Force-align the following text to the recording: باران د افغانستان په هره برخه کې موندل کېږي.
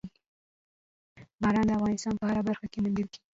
باران 1.41 1.65
د 1.67 1.71
افغانستان 1.77 2.13
په 2.17 2.25
هره 2.29 2.41
برخه 2.49 2.65
کې 2.71 2.77
موندل 2.83 3.05
کېږي. 3.13 3.19